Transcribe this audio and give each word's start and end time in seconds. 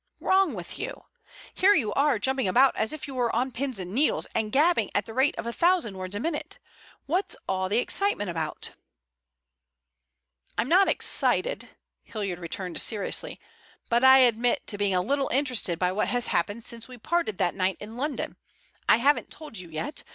"Wrong 0.19 0.55
with 0.55 0.79
you. 0.79 1.05
Here 1.53 1.75
you 1.75 1.93
are, 1.93 2.17
jumping 2.17 2.47
about 2.47 2.75
as 2.75 2.91
if 2.91 3.07
you 3.07 3.13
were 3.13 3.31
on 3.35 3.51
pins 3.51 3.79
and 3.79 3.93
needles 3.93 4.25
and 4.33 4.51
gabbling 4.51 4.89
at 4.95 5.05
the 5.05 5.13
rate 5.13 5.35
of 5.37 5.45
a 5.45 5.53
thousand 5.53 5.95
words 5.95 6.15
a 6.15 6.19
minute. 6.19 6.57
What's 7.05 7.35
all 7.47 7.69
the 7.69 7.77
excitement 7.77 8.27
about?" 8.27 8.71
"I'm 10.57 10.67
not 10.67 10.87
excited," 10.87 11.69
Hilliard 12.01 12.39
returned 12.39 12.81
seriously, 12.81 13.39
"but 13.89 14.03
I 14.03 14.17
admit 14.17 14.63
being 14.75 14.95
a 14.95 15.03
little 15.03 15.29
interested 15.29 15.77
by 15.77 15.91
what 15.91 16.07
has 16.07 16.29
happened 16.29 16.63
since 16.63 16.87
we 16.87 16.97
parted 16.97 17.37
that 17.37 17.53
night 17.53 17.77
in 17.79 17.95
London. 17.95 18.37
I 18.89 18.97
haven't 18.97 19.29
told 19.29 19.59
you 19.59 19.69
yet. 19.69 20.03